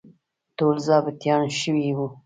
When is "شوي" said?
1.59-1.89